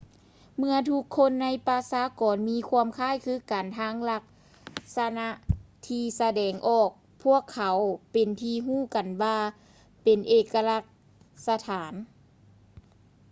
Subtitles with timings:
[0.57, 4.23] ເມຶ່ອທຸກຄົນໃນປະຊາກອນມີຄວາມຄ້າຍຄືກັນທາງລັກ
[4.97, 5.27] ສະນາ
[5.87, 6.89] ທີ່ສະແດງອອກ
[7.23, 7.77] ພວກເຂົາ
[8.13, 9.37] ເປັນທີ່ຮູ້ກັນວ່າ
[10.03, 10.83] ເປັນເອກະລັກ
[11.47, 11.93] ສັນຖານ